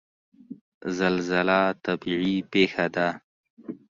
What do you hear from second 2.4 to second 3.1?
پیښه ده